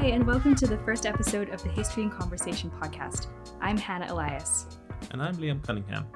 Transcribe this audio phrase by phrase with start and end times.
[0.00, 3.26] Hi, and welcome to the first episode of the History and Conversation podcast.
[3.60, 4.78] I'm Hannah Elias.
[5.10, 6.06] And I'm Liam Cunningham.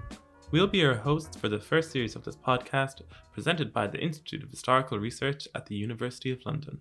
[0.51, 4.43] We'll be your hosts for the first series of this podcast, presented by the Institute
[4.43, 6.81] of Historical Research at the University of London.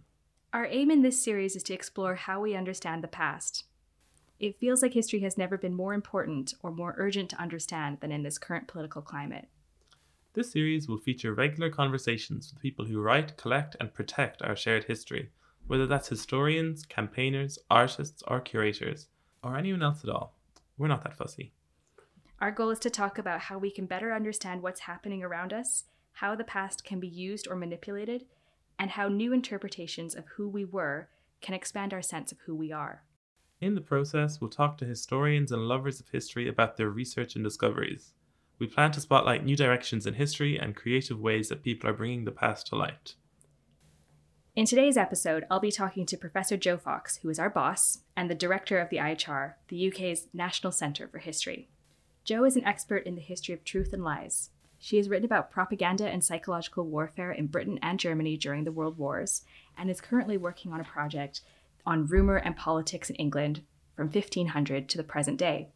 [0.54, 3.66] Our aim in this series is to explore how we understand the past.
[4.40, 8.14] It feels like history has never been more important or more urgent to understand than
[8.14, 9.50] in this current political climate.
[10.36, 14.86] This series will feature regular conversations with people who write, collect, and protect our shared
[14.86, 15.32] history,
[15.68, 19.08] whether that's historians, campaigners, artists, or curators,
[19.44, 20.36] or anyone else at all.
[20.78, 21.54] We're not that fussy.
[22.42, 25.86] Our goal is to talk about how we can better understand what's happening around us,
[26.14, 28.26] how the past can be used or manipulated,
[28.78, 31.10] and how new interpretations of who we were
[31.42, 33.04] can expand our sense of who we are.
[33.62, 37.44] In the process, we'll talk to historians and lovers of history about their research and
[37.44, 38.14] discoveries.
[38.60, 42.26] We plan to spotlight new directions in history and creative ways that people are bringing
[42.26, 43.16] the past to light.
[44.56, 48.30] In today's episode, I'll be talking to Professor Jo Fox, who is our boss and
[48.30, 51.70] the director of the IHR, the UK's National Centre for History.
[52.24, 54.52] Jo is an expert in the history of truth and lies.
[54.78, 59.00] She has written about propaganda and psychological warfare in Britain and Germany during the World
[59.00, 59.42] Wars
[59.76, 61.42] and is currently working on a project
[61.84, 63.64] on rumour and politics in England
[63.96, 65.70] from 1500 to the present day.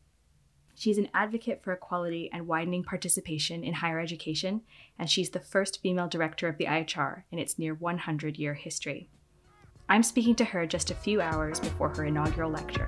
[0.79, 4.61] She's an advocate for equality and widening participation in higher education,
[4.99, 9.09] and she's the first female director of the IHR in its near 100 year history.
[9.89, 12.85] I'm speaking to her just a few hours before her inaugural lecture.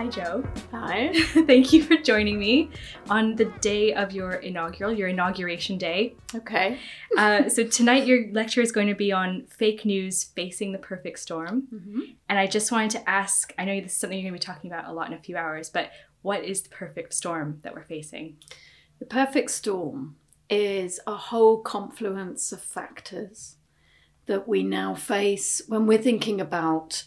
[0.00, 0.42] Hi, Jo.
[0.72, 1.12] Hi.
[1.46, 2.70] Thank you for joining me
[3.10, 6.14] on the day of your inaugural, your inauguration day.
[6.34, 6.78] Okay.
[7.18, 11.18] Uh, so, tonight your lecture is going to be on fake news facing the perfect
[11.18, 11.68] storm.
[11.70, 12.00] Mm-hmm.
[12.30, 14.52] And I just wanted to ask I know this is something you're going to be
[14.52, 15.90] talking about a lot in a few hours, but
[16.22, 18.38] what is the perfect storm that we're facing?
[19.00, 20.16] The perfect storm
[20.48, 23.56] is a whole confluence of factors
[24.24, 27.04] that we now face when we're thinking about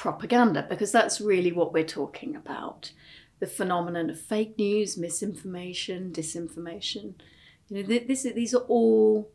[0.00, 2.90] propaganda, because that's really what we're talking about
[3.38, 7.12] the phenomenon of fake news, misinformation, disinformation.
[7.68, 9.30] You know, th- this, these are all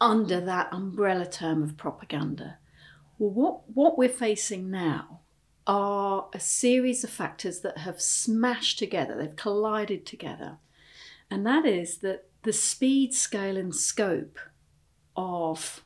[0.00, 2.58] under that umbrella term of propaganda.
[3.18, 5.20] Well, what, what we're facing now
[5.64, 10.58] are a series of factors that have smashed together, they've collided together.
[11.30, 14.40] And that is that the speed, scale, and scope
[15.14, 15.84] of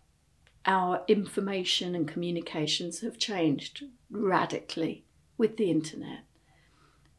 [0.66, 5.04] our information and communications have changed radically
[5.36, 6.20] with the internet.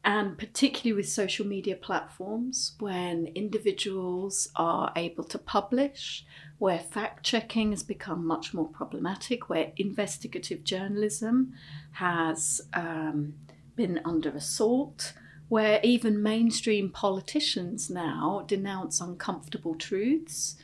[0.04, 6.24] And particularly with social media platforms, when individuals are able to publish,
[6.60, 11.54] where fact checking has become much more problematic, where investigative journalism
[11.94, 13.34] has um,
[13.76, 15.14] been under assault,
[15.50, 20.56] where even mainstream politicians now denounce uncomfortable truths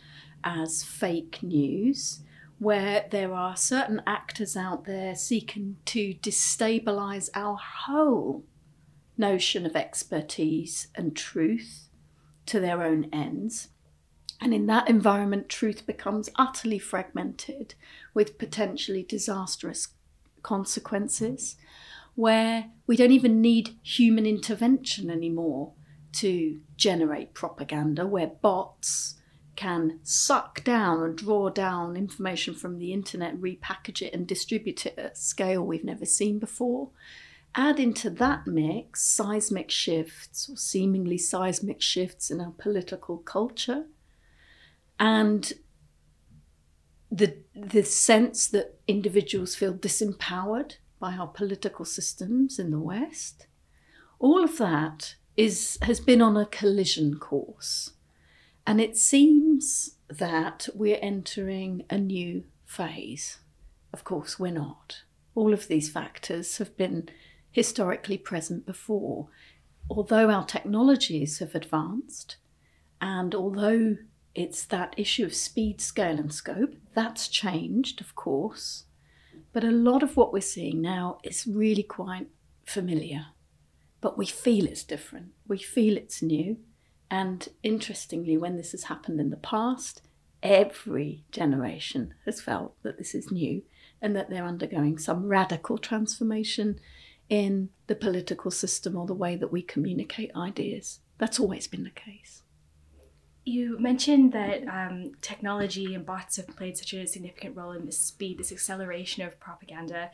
[0.43, 2.21] as fake news
[2.61, 8.43] where there are certain actors out there seeking to destabilize our whole
[9.17, 11.89] notion of expertise and truth
[12.45, 13.69] to their own ends.
[14.39, 17.73] And in that environment, truth becomes utterly fragmented
[18.13, 19.87] with potentially disastrous
[20.43, 21.55] consequences,
[22.13, 25.73] where we don't even need human intervention anymore
[26.13, 29.15] to generate propaganda, where bots
[29.55, 34.97] can suck down and draw down information from the internet, repackage it, and distribute it
[34.97, 36.89] at scale we've never seen before.
[37.53, 43.87] Add into that mix seismic shifts or seemingly seismic shifts in our political culture
[44.99, 45.53] and
[47.11, 53.47] the, the sense that individuals feel disempowered by our political systems in the West.
[54.19, 57.91] All of that is, has been on a collision course.
[58.65, 63.39] And it seems that we're entering a new phase.
[63.93, 65.03] Of course, we're not.
[65.35, 67.09] All of these factors have been
[67.51, 69.27] historically present before.
[69.89, 72.37] Although our technologies have advanced,
[73.01, 73.97] and although
[74.33, 78.85] it's that issue of speed, scale, and scope, that's changed, of course.
[79.53, 82.27] But a lot of what we're seeing now is really quite
[82.65, 83.27] familiar.
[83.99, 86.57] But we feel it's different, we feel it's new,
[87.11, 90.01] and interestingly, when this has happened in the past,
[90.41, 93.63] every generation has felt that this is new
[94.01, 96.79] and that they're undergoing some radical transformation
[97.27, 101.01] in the political system or the way that we communicate ideas.
[101.17, 102.43] That's always been the case.
[103.43, 107.99] You mentioned that um, technology and bots have played such a significant role in this
[107.99, 110.11] speed, this acceleration of propaganda.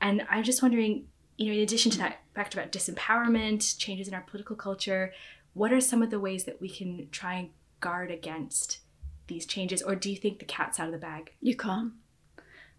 [0.00, 1.06] And I'm just wondering,
[1.36, 5.12] you know, in addition to that fact about disempowerment, changes in our political culture,
[5.54, 7.50] what are some of the ways that we can try and
[7.80, 8.80] guard against
[9.26, 11.92] these changes or do you think the cat's out of the bag you can't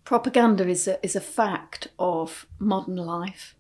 [0.04, 3.56] propaganda is a, is a fact of modern life.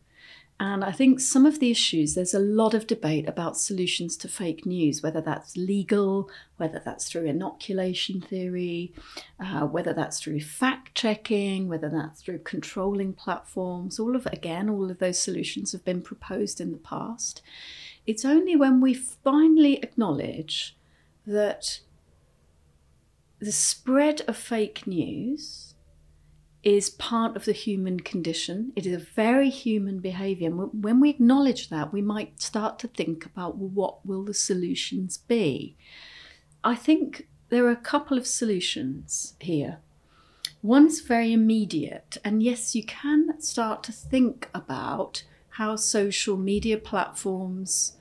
[0.59, 4.27] And I think some of the issues, there's a lot of debate about solutions to
[4.27, 8.93] fake news, whether that's legal, whether that's through inoculation theory,
[9.39, 13.99] uh, whether that's through fact checking, whether that's through controlling platforms.
[13.99, 17.41] All of, again, all of those solutions have been proposed in the past.
[18.11, 20.75] It's only when we finally acknowledge
[21.25, 21.79] that
[23.39, 25.75] the spread of fake news
[26.61, 28.73] is part of the human condition.
[28.75, 30.49] It is a very human behavior.
[30.49, 34.33] And when we acknowledge that, we might start to think about well, what will the
[34.33, 35.77] solutions be?
[36.65, 39.79] I think there are a couple of solutions here.
[40.61, 46.77] One is very immediate, and yes, you can start to think about how social media
[46.77, 47.95] platforms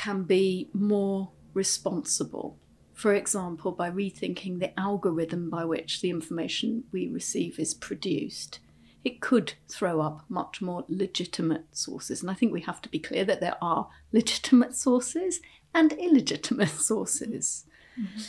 [0.00, 2.58] can be more responsible
[3.00, 8.58] for example, by rethinking the algorithm by which the information we receive is produced.
[9.02, 12.20] It could throw up much more legitimate sources.
[12.20, 15.40] And I think we have to be clear that there are legitimate sources
[15.72, 17.64] and illegitimate sources.
[17.98, 18.20] Mm-hmm.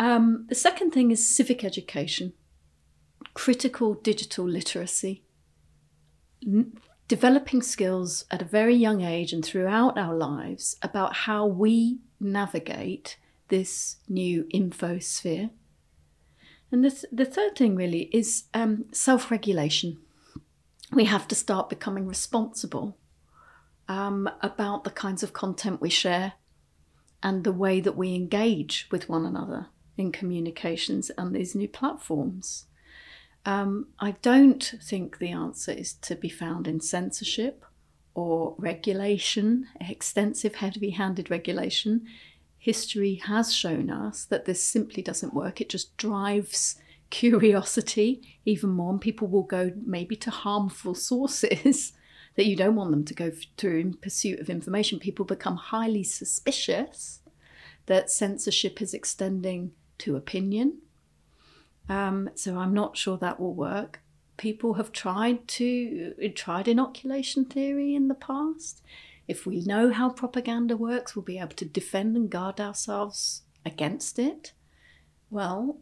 [0.00, 2.32] Um, the second thing is civic education,
[3.34, 5.24] critical digital literacy,
[7.08, 13.16] developing skills at a very young age and throughout our lives about how we navigate
[13.48, 15.50] this new infosphere.
[16.72, 19.98] And the, the third thing really is um, self regulation.
[20.92, 22.96] We have to start becoming responsible
[23.88, 26.34] um, about the kinds of content we share
[27.22, 29.66] and the way that we engage with one another
[29.96, 32.66] in communications and these new platforms.
[33.46, 37.64] Um, I don't think the answer is to be found in censorship
[38.14, 42.06] or regulation, extensive, heavy handed regulation
[42.66, 45.60] history has shown us that this simply doesn't work.
[45.60, 46.74] It just drives
[47.10, 51.92] curiosity even more, and people will go maybe to harmful sources
[52.34, 54.98] that you don't want them to go through in pursuit of information.
[54.98, 57.20] People become highly suspicious
[57.86, 60.78] that censorship is extending to opinion.
[61.88, 64.00] Um, so I'm not sure that will work.
[64.36, 68.82] People have tried to tried inoculation theory in the past.
[69.28, 74.18] If we know how propaganda works, we'll be able to defend and guard ourselves against
[74.18, 74.52] it.
[75.30, 75.78] Well,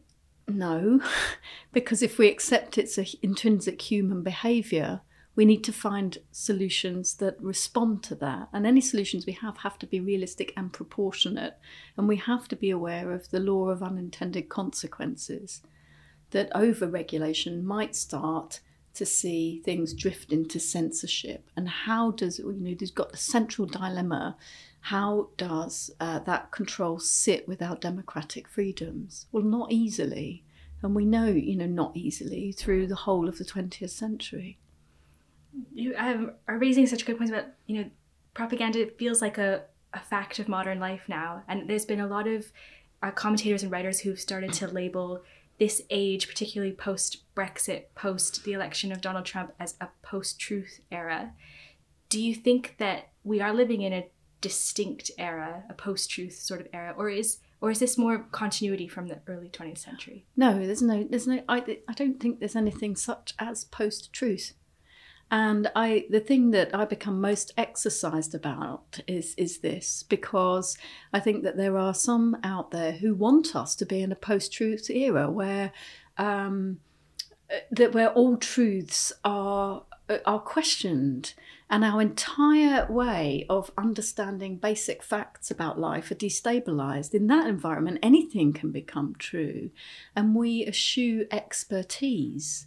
[0.47, 1.01] no,
[1.73, 5.01] because if we accept its an intrinsic human behaviour,
[5.37, 8.49] we need to find solutions that respond to that.
[8.53, 11.55] And any solutions we have have to be realistic and proportionate.
[11.97, 15.61] And we have to be aware of the law of unintended consequences.
[16.31, 18.61] That over regulation might start
[18.95, 21.51] to see things drift into censorship.
[21.57, 24.37] And how does you know there's got the central dilemma.
[24.81, 29.27] How does uh, that control sit with our democratic freedoms?
[29.33, 30.45] Well not easily.
[30.83, 34.59] And we know you know not easily through the whole of the 20th century.
[35.73, 37.91] You um, are raising such good points about you know
[38.35, 39.63] propaganda It feels like a,
[39.93, 41.43] a fact of modern life now.
[41.49, 42.53] And there's been a lot of
[43.03, 45.23] uh, commentators and writers who've started to label
[45.59, 50.81] this age, particularly post Brexit, post the election of Donald Trump, as a post truth
[50.91, 51.33] era.
[52.09, 54.09] Do you think that we are living in a
[54.41, 58.87] distinct era, a post truth sort of era, or is or is this more continuity
[58.87, 60.27] from the early 20th century?
[60.37, 61.43] No, there's no, there's no.
[61.49, 64.53] I, I don't think there's anything such as post truth.
[65.31, 70.77] And I, the thing that I become most exercised about is is this because
[71.13, 74.17] I think that there are some out there who want us to be in a
[74.17, 75.73] post-truth era where
[76.19, 76.79] um,
[77.71, 79.85] that where all truths are
[80.27, 81.35] are questioned.
[81.71, 87.15] And our entire way of understanding basic facts about life are destabilized.
[87.15, 89.71] In that environment anything can become true.
[90.15, 92.67] And we eschew expertise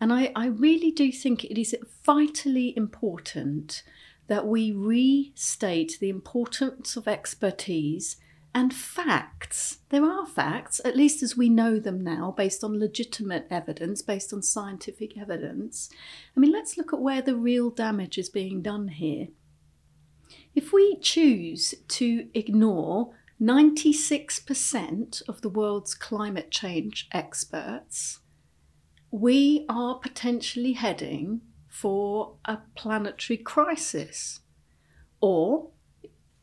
[0.00, 1.74] and I, I really do think it is
[2.04, 3.82] vitally important
[4.26, 8.16] that we restate the importance of expertise
[8.54, 9.78] and facts.
[9.90, 14.32] There are facts, at least as we know them now, based on legitimate evidence, based
[14.32, 15.90] on scientific evidence.
[16.36, 19.28] I mean, let's look at where the real damage is being done here.
[20.54, 28.20] If we choose to ignore 96% of the world's climate change experts,
[29.16, 34.40] we are potentially heading for a planetary crisis.
[35.22, 35.70] Or,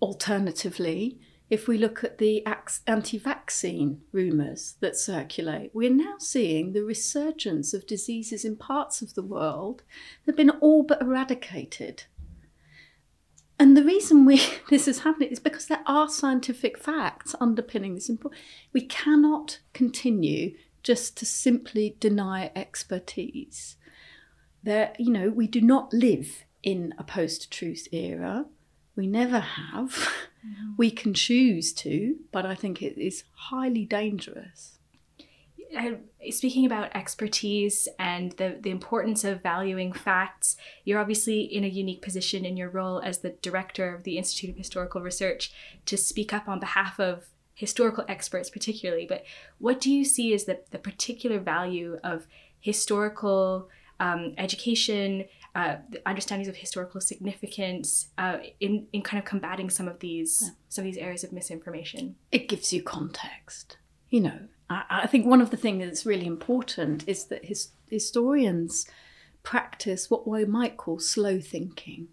[0.02, 1.20] alternatively,
[1.52, 2.44] if we look at the
[2.88, 9.14] anti vaccine rumours that circulate, we're now seeing the resurgence of diseases in parts of
[9.14, 9.84] the world
[10.26, 12.06] that have been all but eradicated.
[13.60, 18.10] And the reason we this is happening is because there are scientific facts underpinning this.
[18.74, 23.78] We cannot continue just to simply deny expertise.
[24.62, 28.46] There, you know, we do not live in a post truth era.
[28.96, 29.92] We never have.
[30.46, 30.74] Mm-hmm.
[30.78, 34.78] We can choose to, but I think it is highly dangerous.
[36.30, 42.04] Speaking about expertise and the, the importance of valuing facts, you're obviously in a unique
[42.04, 45.52] position in your role as the director of the Institute of Historical Research
[45.88, 49.06] to speak up on behalf of historical experts, particularly.
[49.08, 49.24] But
[49.58, 52.28] what do you see as the, the particular value of
[52.60, 53.70] historical
[54.00, 60.00] um, education, uh, understandings of historical significance uh, in in kind of combating some of
[60.00, 60.50] these yeah.
[60.70, 62.16] some of these areas of misinformation.
[62.32, 63.78] It gives you context.
[64.10, 67.70] You know, I, I think one of the things that's really important is that his,
[67.90, 68.88] historians
[69.44, 72.08] practice what we might call slow thinking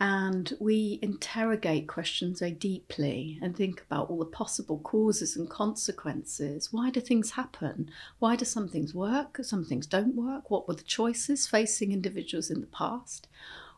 [0.00, 6.72] and we interrogate questions very deeply and think about all the possible causes and consequences.
[6.72, 7.90] Why do things happen?
[8.20, 9.38] Why do some things work?
[9.42, 10.50] Some things don't work?
[10.50, 13.26] What were the choices facing individuals in the past?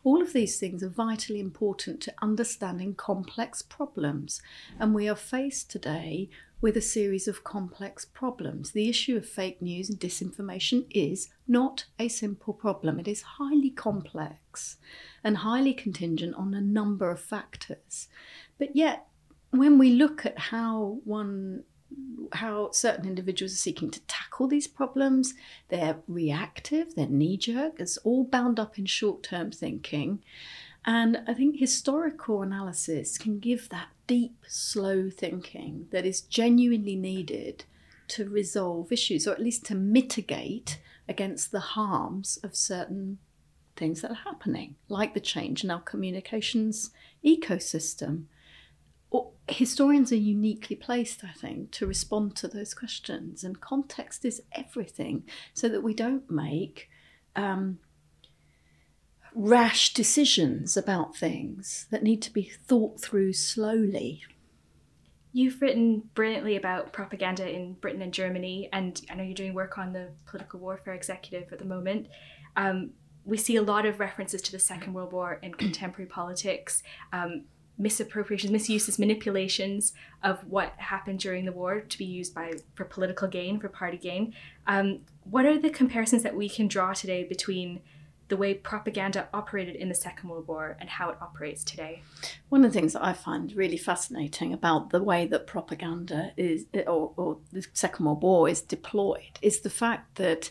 [0.02, 4.40] All of these things are vitally important to understanding complex problems,
[4.78, 8.72] and we are faced today with a series of complex problems.
[8.72, 13.70] The issue of fake news and disinformation is not a simple problem, it is highly
[13.70, 14.76] complex
[15.24, 18.08] and highly contingent on a number of factors.
[18.58, 19.06] But yet,
[19.50, 21.64] when we look at how one
[22.32, 25.34] how certain individuals are seeking to tackle these problems.
[25.68, 30.22] They're reactive, they're knee jerk, it's all bound up in short term thinking.
[30.84, 37.64] And I think historical analysis can give that deep, slow thinking that is genuinely needed
[38.08, 43.18] to resolve issues, or at least to mitigate against the harms of certain
[43.76, 46.90] things that are happening, like the change in our communications
[47.24, 48.24] ecosystem.
[49.46, 55.22] Historians are uniquely placed, I think, to respond to those questions, and context is everything
[55.54, 56.88] so that we don't make
[57.36, 57.78] um,
[59.34, 64.22] rash decisions about things that need to be thought through slowly.
[65.32, 69.78] You've written brilliantly about propaganda in Britain and Germany, and I know you're doing work
[69.78, 72.08] on the political warfare executive at the moment.
[72.56, 72.90] Um,
[73.24, 76.82] we see a lot of references to the Second World War in contemporary politics,
[77.12, 77.44] um,
[77.78, 83.28] misappropriations, misuses, manipulations of what happened during the war to be used by for political
[83.28, 84.34] gain, for party gain.
[84.66, 87.80] Um, what are the comparisons that we can draw today between
[88.30, 92.02] the way propaganda operated in the Second World War and how it operates today?
[92.48, 96.64] One of the things that I find really fascinating about the way that propaganda is,
[96.86, 100.50] or, or the Second World War is deployed, is the fact that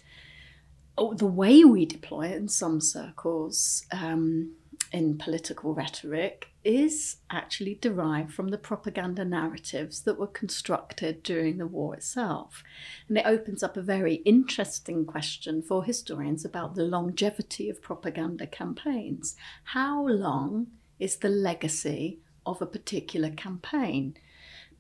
[0.98, 4.52] oh, the way we deploy it in some circles um,
[4.92, 11.68] in political rhetoric is actually derived from the propaganda narratives that were constructed during the
[11.68, 12.64] war itself.
[13.08, 18.48] And it opens up a very interesting question for historians about the longevity of propaganda
[18.48, 19.36] campaigns.
[19.66, 20.68] How long
[21.00, 24.16] is the legacy of a particular campaign?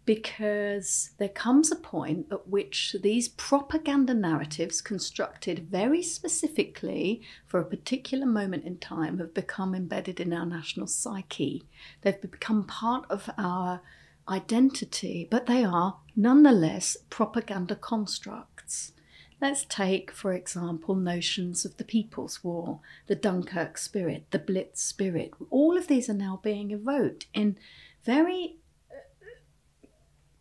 [0.06, 7.66] Because there comes a point at which these propaganda narratives, constructed very specifically for a
[7.66, 11.64] particular moment in time, have become embedded in our national psyche.
[12.02, 13.82] They've become part of our
[14.28, 18.94] identity, but they are nonetheless propaganda constructs.
[19.42, 25.32] Let's take, for example, notions of the People's War, the Dunkirk spirit, the Blitz spirit.
[25.50, 27.58] All of these are now being evoked in
[28.04, 28.58] very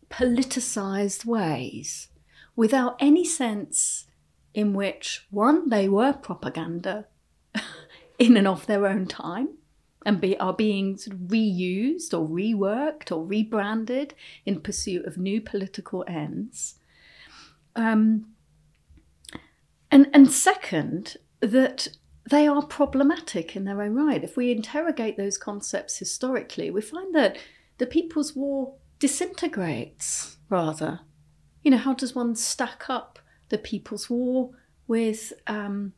[0.09, 2.07] politicised ways
[2.55, 4.05] without any sense
[4.53, 7.05] in which, one, they were propaganda
[8.19, 9.49] in and of their own time
[10.05, 14.13] and be, are being sort of reused or reworked or rebranded
[14.45, 16.75] in pursuit of new political ends.
[17.75, 18.33] Um,
[19.91, 21.87] and, and second, that
[22.29, 24.23] they are problematic in their own right.
[24.23, 27.37] If we interrogate those concepts historically, we find that
[27.77, 31.01] the People's War disintegrates, rather.
[31.63, 34.51] You know, how does one stack up the People's War
[34.87, 35.93] with um,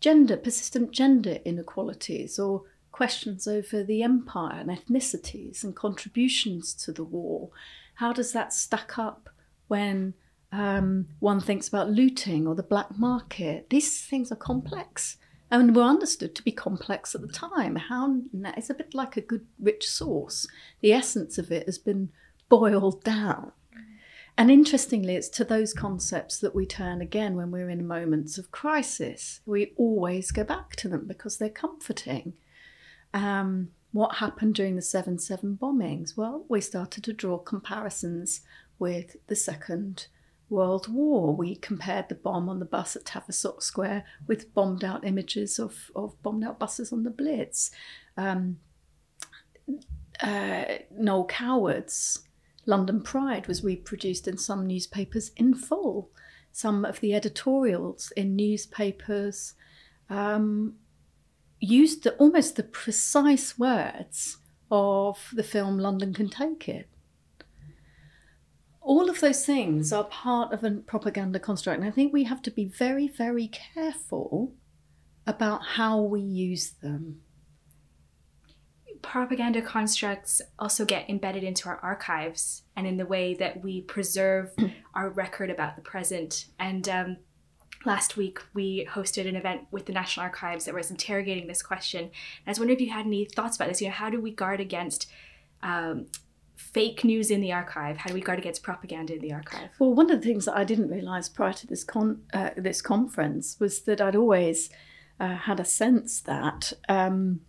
[0.00, 7.04] gender, persistent gender inequalities, or questions over the empire and ethnicities and contributions to the
[7.04, 7.50] war?
[7.94, 9.28] How does that stack up
[9.66, 10.14] when
[10.52, 13.70] um, one thinks about looting or the black market?
[13.70, 15.16] These things are complex
[15.50, 17.76] and were understood to be complex at the time.
[17.76, 18.20] How
[18.56, 20.46] it's a bit like a good rich sauce.
[20.80, 22.10] The essence of it has been
[22.48, 23.52] boiled down.
[24.36, 28.52] And interestingly, it's to those concepts that we turn again when we're in moments of
[28.52, 29.40] crisis.
[29.44, 32.34] We always go back to them because they're comforting.
[33.12, 36.16] Um, what happened during the 7 7 bombings?
[36.16, 38.42] Well, we started to draw comparisons
[38.78, 40.06] with the Second
[40.48, 41.34] World War.
[41.34, 45.90] We compared the bomb on the bus at Tavistock Square with bombed out images of,
[45.96, 47.72] of bombed out buses on the Blitz.
[48.16, 48.58] Um,
[50.20, 52.27] uh, Noel Coward's
[52.68, 56.10] London Pride was reproduced in some newspapers in full.
[56.52, 59.54] Some of the editorials in newspapers
[60.10, 60.74] um,
[61.60, 64.36] used the, almost the precise words
[64.70, 66.90] of the film London Can Take It.
[68.82, 72.42] All of those things are part of a propaganda construct, and I think we have
[72.42, 74.52] to be very, very careful
[75.26, 77.22] about how we use them.
[79.02, 84.52] Propaganda constructs also get embedded into our archives and in the way that we preserve
[84.94, 86.46] our record about the present.
[86.58, 87.16] And um,
[87.84, 92.02] last week we hosted an event with the National Archives that was interrogating this question.
[92.02, 92.12] And
[92.46, 93.80] I was wondering if you had any thoughts about this.
[93.80, 95.10] You know, how do we guard against
[95.62, 96.06] um,
[96.56, 97.98] fake news in the archive?
[97.98, 99.70] How do we guard against propaganda in the archive?
[99.78, 102.82] Well, one of the things that I didn't realise prior to this con uh, this
[102.82, 104.70] conference was that I'd always
[105.20, 107.40] uh, had a sense that um,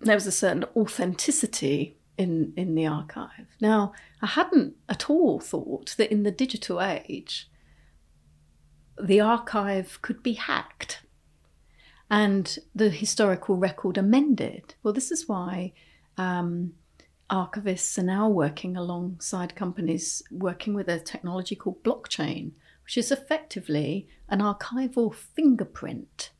[0.00, 3.46] there was a certain authenticity in in the archive.
[3.60, 7.50] Now, I hadn't at all thought that in the digital age,
[9.00, 11.02] the archive could be hacked
[12.10, 14.74] and the historical record amended.
[14.82, 15.72] Well, this is why.
[16.16, 16.72] Um,
[17.30, 22.52] archivists are now working alongside companies working with a technology called blockchain,
[22.84, 26.30] which is effectively an archival fingerprint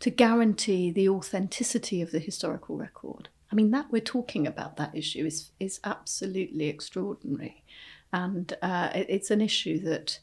[0.00, 3.28] to guarantee the authenticity of the historical record.
[3.52, 7.64] I mean, that we're talking about that issue is is absolutely extraordinary,
[8.12, 10.20] and uh, it, it's an issue that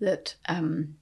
[0.00, 0.96] that um,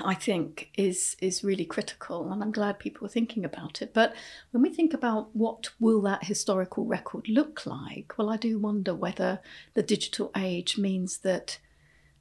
[0.00, 3.94] I think is is really critical, and I'm glad people are thinking about it.
[3.94, 4.14] But
[4.50, 8.94] when we think about what will that historical record look like, well, I do wonder
[8.94, 9.40] whether
[9.74, 11.58] the digital age means that,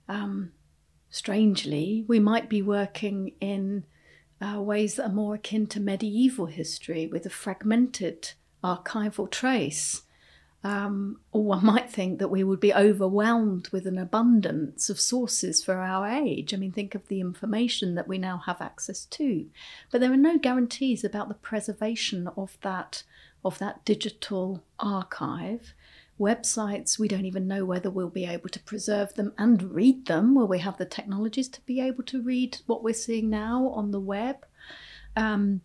[0.08, 0.52] um,
[1.10, 3.86] strangely, we might be working in
[4.41, 8.32] uh, ways that are more akin to medieval history, with a fragmented
[8.63, 10.04] archival trace
[10.63, 15.63] um, or one might think that we would be overwhelmed with an abundance of sources
[15.63, 16.54] for our age.
[16.54, 19.47] I mean, think of the information that we now have access to.
[19.91, 23.04] But there are no guarantees about the preservation of that
[23.43, 25.73] of that digital archive.
[26.21, 30.36] Websites, we don't even know whether we'll be able to preserve them and read them.
[30.36, 33.89] Will we have the technologies to be able to read what we're seeing now on
[33.89, 34.45] the web?
[35.17, 35.62] Um,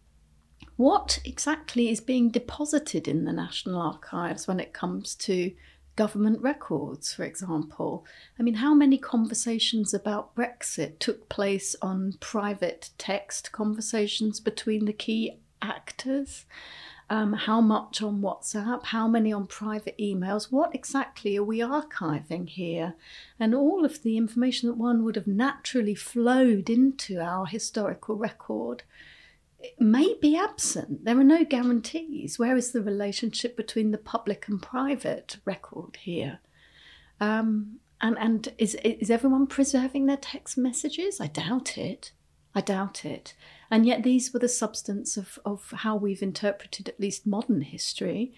[0.77, 5.53] what exactly is being deposited in the National Archives when it comes to
[5.95, 8.07] government records, for example?
[8.39, 14.93] I mean, how many conversations about Brexit took place on private text conversations between the
[14.95, 16.47] key actors?
[17.09, 22.49] Um, how much on WhatsApp, how many on private emails, what exactly are we archiving
[22.49, 22.95] here?
[23.39, 28.83] And all of the information that one would have naturally flowed into our historical record
[29.79, 31.05] may be absent.
[31.05, 32.39] There are no guarantees.
[32.39, 36.41] Where is the relationship between the public and private record here?
[37.21, 41.21] Um, and and is is everyone preserving their text messages?
[41.21, 42.13] I doubt it.
[42.55, 43.35] I doubt it.
[43.71, 48.33] And yet these were the substance of, of how we've interpreted at least modern history.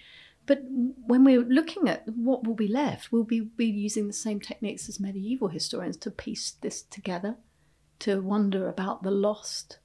[0.46, 4.40] But when we're looking at what will be left, we'll be, be using the same
[4.40, 7.36] techniques as medieval historians to piece this together,
[8.00, 9.78] to wonder about the lost,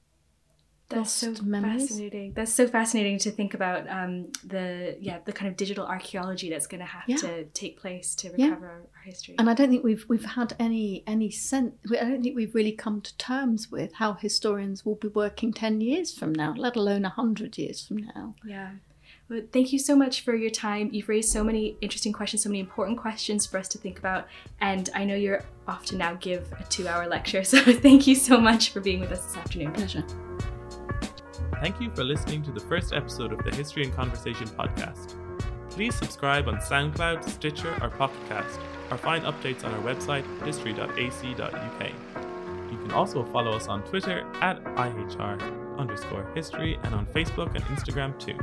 [0.94, 1.88] that's so memories.
[1.88, 2.32] fascinating.
[2.34, 6.66] That's so fascinating to think about um, the yeah the kind of digital archaeology that's
[6.66, 7.16] going to have yeah.
[7.16, 8.50] to take place to recover yeah.
[8.50, 9.36] our, our, history.
[9.38, 11.74] And I don't think we've we've had any any sense.
[11.90, 15.80] I don't think we've really come to terms with how historians will be working ten
[15.80, 18.34] years from now, let alone hundred years from now.
[18.44, 18.70] Yeah.
[19.28, 20.90] Well, thank you so much for your time.
[20.92, 24.28] You've raised so many interesting questions, so many important questions for us to think about.
[24.60, 27.42] And I know you're off to now give a two hour lecture.
[27.54, 29.72] So thank you so much for being with us this afternoon.
[29.72, 30.04] Pleasure.
[31.64, 35.14] Thank you for listening to the first episode of the History and Conversation podcast.
[35.70, 41.90] Please subscribe on SoundCloud, Stitcher, or Pocketcast, or find updates on our website, history.ac.uk.
[42.70, 47.64] You can also follow us on Twitter at IHR underscore history and on Facebook and
[47.64, 48.38] Instagram too.